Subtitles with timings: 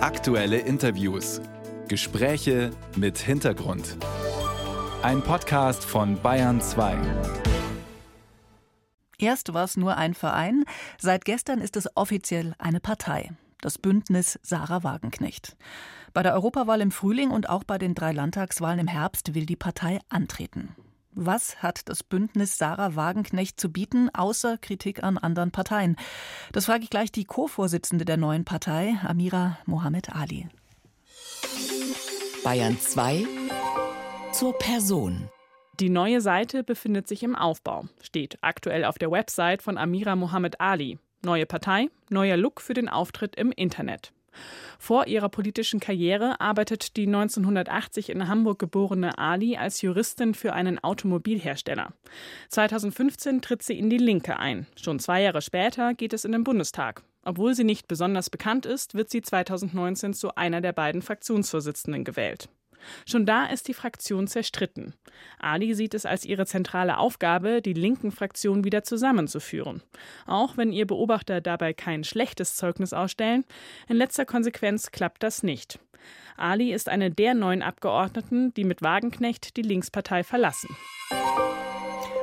[0.00, 1.40] Aktuelle Interviews.
[1.88, 3.96] Gespräche mit Hintergrund.
[5.02, 6.96] Ein Podcast von Bayern 2.
[9.18, 10.64] Erst war es nur ein Verein,
[11.00, 13.32] seit gestern ist es offiziell eine Partei.
[13.60, 15.56] Das Bündnis Sarah Wagenknecht.
[16.14, 19.56] Bei der Europawahl im Frühling und auch bei den drei Landtagswahlen im Herbst will die
[19.56, 20.76] Partei antreten.
[21.12, 25.96] Was hat das Bündnis Sarah Wagenknecht zu bieten, außer Kritik an anderen Parteien?
[26.52, 30.48] Das frage ich gleich die Co-Vorsitzende der neuen Partei, Amira Mohamed Ali.
[32.44, 33.26] Bayern 2
[34.32, 35.28] zur Person.
[35.80, 40.60] Die neue Seite befindet sich im Aufbau, steht aktuell auf der Website von Amira Mohamed
[40.60, 40.98] Ali.
[41.24, 44.12] Neue Partei, neuer Look für den Auftritt im Internet.
[44.78, 50.78] Vor ihrer politischen Karriere arbeitet die 1980 in Hamburg geborene Ali als Juristin für einen
[50.78, 51.92] Automobilhersteller.
[52.48, 54.66] 2015 tritt sie in die Linke ein.
[54.76, 57.02] Schon zwei Jahre später geht es in den Bundestag.
[57.24, 62.48] Obwohl sie nicht besonders bekannt ist, wird sie 2019 zu einer der beiden Fraktionsvorsitzenden gewählt.
[63.06, 64.94] Schon da ist die Fraktion zerstritten.
[65.38, 69.82] Ali sieht es als ihre zentrale Aufgabe, die linken Fraktion wieder zusammenzuführen.
[70.26, 73.44] Auch wenn ihr Beobachter dabei kein schlechtes Zeugnis ausstellen,
[73.88, 75.78] in letzter Konsequenz klappt das nicht.
[76.36, 80.76] Ali ist eine der neun Abgeordneten, die mit Wagenknecht die Linkspartei verlassen.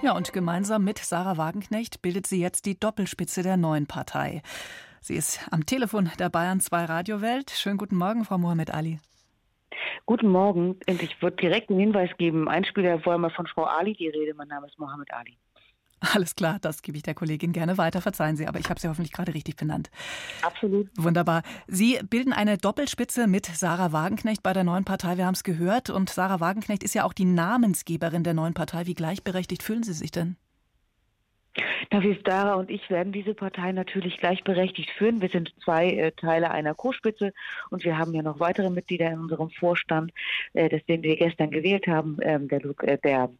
[0.00, 4.42] Ja, und gemeinsam mit Sarah Wagenknecht bildet sie jetzt die Doppelspitze der neuen Partei.
[5.00, 7.50] Sie ist am Telefon der Bayern 2 Radiowelt.
[7.50, 9.00] Schönen guten Morgen, Frau Mohamed Ali.
[10.06, 10.76] Guten Morgen.
[10.88, 12.48] Und ich würde direkt einen Hinweis geben.
[12.48, 14.34] Einspieler vorher mal von Frau Ali die Rede.
[14.34, 15.38] Mein Name ist Mohammed Ali.
[16.00, 18.00] Alles klar, das gebe ich der Kollegin gerne weiter.
[18.00, 19.90] Verzeihen Sie, aber ich habe Sie hoffentlich gerade richtig benannt.
[20.42, 20.88] Absolut.
[20.96, 21.42] Wunderbar.
[21.66, 25.16] Sie bilden eine Doppelspitze mit Sarah Wagenknecht bei der neuen Partei.
[25.16, 25.90] Wir haben es gehört.
[25.90, 28.86] Und Sarah Wagenknecht ist ja auch die Namensgeberin der neuen Partei.
[28.86, 30.36] Wie gleichberechtigt fühlen Sie sich denn?
[31.90, 35.20] David Dara und ich werden diese Partei natürlich gleichberechtigt führen.
[35.20, 37.32] Wir sind zwei äh, Teile einer Co-Spitze
[37.70, 40.12] und wir haben ja noch weitere Mitglieder in unserem Vorstand,
[40.52, 42.18] äh, das den wir gestern gewählt haben.
[42.22, 43.30] Ähm, der, äh, der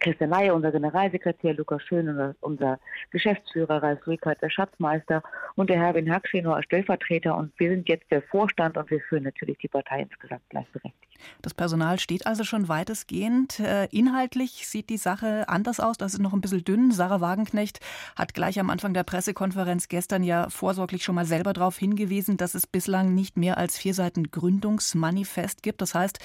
[0.00, 2.78] Christian Laie, unser Generalsekretär, Lukas Schön, unser,
[3.10, 5.22] Geschäftsführer, Ralf Rickert, der Schatzmeister
[5.56, 7.36] und der Herwin Hackschino als Stellvertreter.
[7.36, 11.10] Und wir sind jetzt der Vorstand und wir führen natürlich die Partei insgesamt gleichberechtigt.
[11.42, 13.60] Das Personal steht also schon weitestgehend.
[13.60, 15.98] Äh, inhaltlich sieht die Sache anders aus.
[15.98, 16.92] Das ist noch ein bisschen dünn.
[16.92, 17.80] Sarah Wagenknecht
[18.16, 22.54] hat gleich am Anfang der Pressekonferenz gestern ja vorsorglich schon mal selber darauf hingewiesen, dass
[22.54, 25.82] es bislang nicht mehr als vier Seiten Gründungsmanifest gibt.
[25.82, 26.18] Das heißt,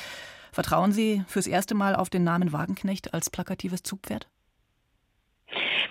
[0.55, 4.29] Vertrauen Sie fürs erste Mal auf den Namen Wagenknecht als plakatives Zugpferd?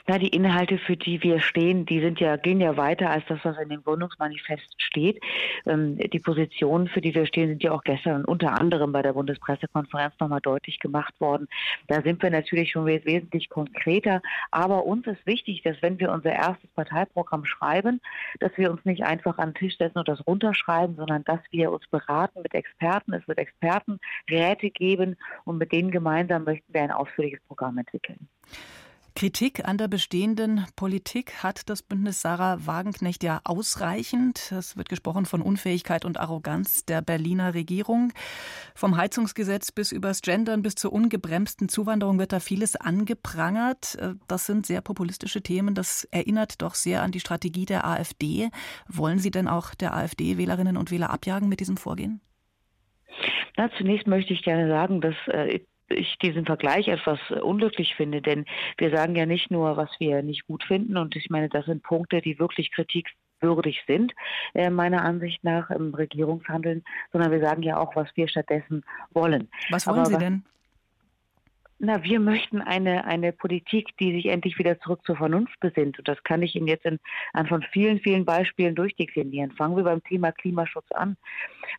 [0.07, 3.41] Ja, die Inhalte, für die wir stehen, die sind ja, gehen ja weiter als das,
[3.43, 5.21] was in dem Gründungsmanifest steht.
[5.67, 9.15] Ähm, die Positionen, für die wir stehen, sind ja auch gestern unter anderem bei der
[9.15, 11.49] Bundespressekonferenz nochmal deutlich gemacht worden.
[11.89, 14.21] Da sind wir natürlich schon wesentlich konkreter.
[14.51, 18.01] Aber uns ist wichtig, dass wenn wir unser erstes Parteiprogramm schreiben,
[18.41, 21.73] dass wir uns nicht einfach an den Tisch setzen und das runterschreiben, sondern dass wir
[21.73, 23.15] uns beraten mit Experten.
[23.15, 28.29] Es wird Expertenräte geben und mit denen gemeinsam möchten wir ein ausführliches Programm entwickeln.
[29.17, 34.51] Kritik an der bestehenden Politik hat das Bündnis Sarah Wagenknecht ja ausreichend.
[34.51, 38.13] Es wird gesprochen von Unfähigkeit und Arroganz der Berliner Regierung.
[38.75, 43.97] Vom Heizungsgesetz bis übers Gendern bis zur ungebremsten Zuwanderung wird da vieles angeprangert.
[44.27, 45.77] Das sind sehr populistische Themen.
[45.77, 48.51] Das erinnert doch sehr an die Strategie der AfD.
[48.89, 52.21] Wollen Sie denn auch der AfD Wählerinnen und Wähler abjagen mit diesem Vorgehen?
[53.57, 58.45] Na, zunächst möchte ich gerne sagen, dass äh, ich diesen Vergleich etwas unglücklich finde, denn
[58.79, 61.83] wir sagen ja nicht nur, was wir nicht gut finden, und ich meine, das sind
[61.83, 64.13] Punkte, die wirklich kritikwürdig sind,
[64.55, 69.49] äh, meiner Ansicht nach im Regierungshandeln, sondern wir sagen ja auch, was wir stattdessen wollen.
[69.71, 70.45] Was wollen Aber Sie denn?
[71.85, 75.99] Na, wir möchten eine, eine Politik, die sich endlich wieder zurück zur Vernunft besinnt.
[75.99, 76.99] Und das kann ich Ihnen jetzt in,
[77.35, 79.51] an von vielen, vielen Beispielen durchdeklinieren.
[79.51, 81.19] Fangen wir beim Thema Klimaschutz an.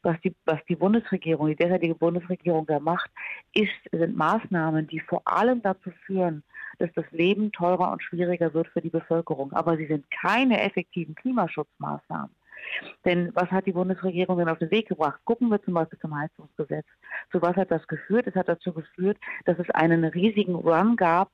[0.04, 3.10] Was die, was die Bundesregierung, die derzeitige Bundesregierung da macht,
[3.56, 6.44] ist, sind Maßnahmen, die vor allem dazu führen,
[6.78, 9.54] dass das Leben teurer und schwieriger wird für die Bevölkerung.
[9.54, 12.30] Aber sie sind keine effektiven Klimaschutzmaßnahmen.
[13.06, 15.20] Denn was hat die Bundesregierung denn auf den Weg gebracht?
[15.26, 16.86] Gucken wir zum Beispiel zum Heizungsgesetz.
[17.32, 18.28] Zu was hat das geführt?
[18.28, 21.30] Es hat dazu geführt, dass es einen riesigen Run gab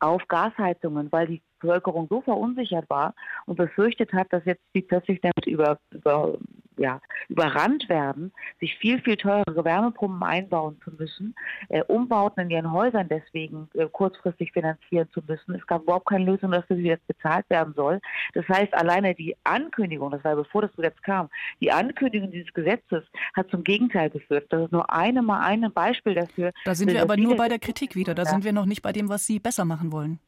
[0.00, 3.14] auf Gasheizungen, weil die Bevölkerung so verunsichert war
[3.46, 6.38] und befürchtet hat, dass jetzt die plötzlich damit über, über
[6.76, 11.34] ja, überrannt werden, sich viel, viel teurere Wärmepumpen einbauen zu müssen,
[11.68, 15.54] äh, Umbauten in ihren Häusern deswegen äh, kurzfristig finanzieren zu müssen.
[15.54, 18.00] Es gab überhaupt keine Lösung dafür, wie das bezahlt werden soll.
[18.34, 21.28] Das heißt, alleine die Ankündigung, das war bevor das Gesetz kam,
[21.60, 23.04] die Ankündigung dieses Gesetzes
[23.34, 24.46] hat zum Gegenteil geführt.
[24.50, 26.52] Das ist nur eine mal ein Beispiel dafür.
[26.64, 28.14] Da sind wir aber nur bei der Kritik wieder.
[28.14, 30.18] Da sind wir noch nicht bei dem, was Sie besser machen wollen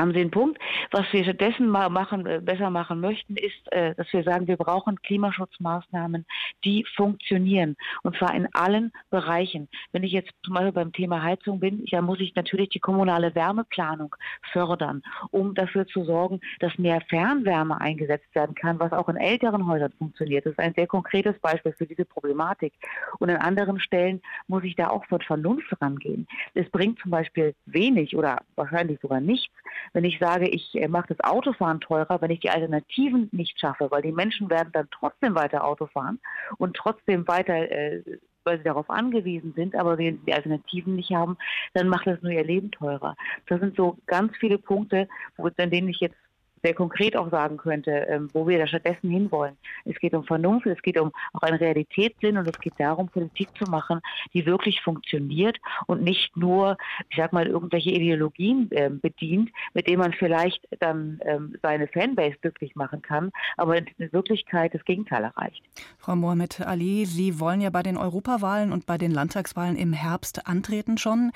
[0.00, 0.58] haben Sie einen Punkt.
[0.90, 4.56] Was wir stattdessen mal machen, äh, besser machen möchten, ist, äh, dass wir sagen, wir
[4.56, 6.26] brauchen Klimaschutzmaßnahmen,
[6.64, 7.76] die funktionieren.
[8.02, 9.68] Und zwar in allen Bereichen.
[9.92, 13.34] Wenn ich jetzt zum Beispiel beim Thema Heizung bin, dann muss ich natürlich die kommunale
[13.34, 14.16] Wärmeplanung
[14.52, 19.66] fördern, um dafür zu sorgen, dass mehr Fernwärme eingesetzt werden kann, was auch in älteren
[19.66, 20.46] Häusern funktioniert.
[20.46, 22.72] Das ist ein sehr konkretes Beispiel für diese Problematik.
[23.18, 26.26] Und an anderen Stellen muss ich da auch von Vernunft rangehen.
[26.54, 29.54] Es bringt zum Beispiel wenig oder wahrscheinlich sogar nichts,
[29.92, 33.90] wenn ich sage, ich äh, mache das Autofahren teurer, wenn ich die Alternativen nicht schaffe,
[33.90, 36.20] weil die Menschen werden dann trotzdem weiter Auto fahren
[36.58, 38.02] und trotzdem weiter äh,
[38.44, 41.36] weil sie darauf angewiesen sind, aber wenn sie die Alternativen nicht haben,
[41.74, 43.14] dann macht das nur ihr Leben teurer.
[43.46, 46.16] Das sind so ganz viele Punkte, wo, an denen ich jetzt
[46.62, 49.56] sehr konkret auch sagen könnte, ähm, wo wir da stattdessen hinwollen.
[49.84, 53.48] Es geht um Vernunft, es geht um auch einen Realitätssinn und es geht darum, Politik
[53.56, 54.00] zu machen,
[54.34, 56.76] die wirklich funktioniert und nicht nur,
[57.08, 62.36] ich sag mal, irgendwelche Ideologien ähm, bedient, mit denen man vielleicht dann ähm, seine Fanbase
[62.40, 65.62] glücklich machen kann, aber in Wirklichkeit das Gegenteil erreicht.
[65.98, 70.46] Frau Mohamed Ali, Sie wollen ja bei den Europawahlen und bei den Landtagswahlen im Herbst
[70.46, 71.32] antreten schon.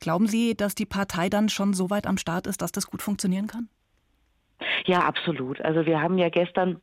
[0.00, 3.02] Glauben Sie, dass die Partei dann schon so weit am Start ist, dass das gut
[3.02, 3.68] funktionieren kann?
[4.86, 5.60] Ja, absolut.
[5.60, 6.80] Also wir haben ja gestern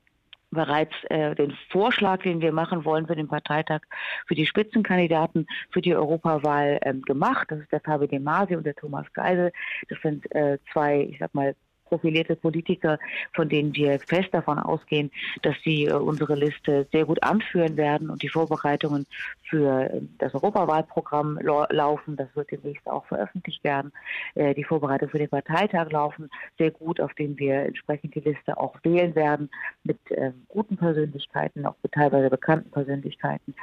[0.51, 3.81] bereits äh, den Vorschlag, den wir machen wollen für den Parteitag
[4.25, 7.47] für die Spitzenkandidaten für die Europawahl ähm, gemacht.
[7.49, 9.51] Das ist der Fabi De Masi und der Thomas Geisel.
[9.89, 11.55] Das sind äh, zwei, ich sag mal,
[11.95, 12.99] profilierte Politiker,
[13.33, 15.11] von denen wir fest davon ausgehen,
[15.43, 19.05] dass sie äh, unsere Liste sehr gut anführen werden und die Vorbereitungen
[19.49, 21.39] für äh, das Europawahlprogramm
[21.69, 22.17] laufen.
[22.17, 23.93] Das wird demnächst auch veröffentlicht werden.
[24.33, 28.57] Äh, die Vorbereitungen für den Parteitag laufen sehr gut, auf denen wir entsprechend die Liste
[28.57, 29.49] auch wählen werden
[29.83, 29.99] mit
[30.47, 33.53] guten Persönlichkeiten, auch mit teilweise bekannten Persönlichkeiten.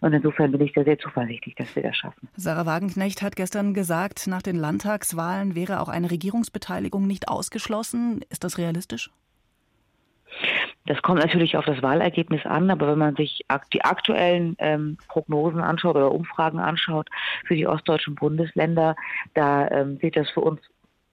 [0.00, 2.28] Und insofern bin ich da sehr zuversichtlich, dass wir das schaffen.
[2.36, 8.24] Sarah Wagenknecht hat gestern gesagt, nach den Landtagswahlen wäre auch eine Regierungsbeteiligung nicht ausgeschlossen ausgeschlossen.
[8.30, 9.10] Ist das realistisch?
[10.86, 15.60] Das kommt natürlich auf das Wahlergebnis an, aber wenn man sich die aktuellen ähm, Prognosen
[15.60, 17.08] anschaut oder Umfragen anschaut
[17.44, 18.94] für die ostdeutschen Bundesländer,
[19.34, 20.60] da ähm, sieht das für uns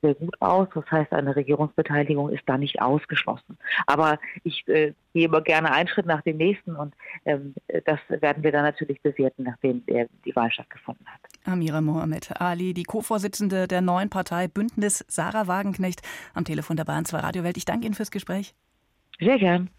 [0.04, 0.68] sehr gut aus.
[0.76, 3.58] Das heißt, eine Regierungsbeteiligung ist da nicht ausgeschlossen.
[3.88, 6.94] Aber ich äh, gehe immer gerne einen Schritt nach dem nächsten und
[7.26, 7.56] ähm,
[7.86, 11.22] das werden wir dann natürlich bewerten, nachdem äh, die Wahl stattgefunden hat.
[11.46, 16.02] Amira Mohamed Ali, die Co-Vorsitzende der neuen Partei Bündnis, Sarah Wagenknecht,
[16.34, 17.58] am Telefon der Bahn 2 Radio Welt.
[17.58, 18.54] Ich danke Ihnen fürs Gespräch.
[19.20, 19.70] Sehr gern.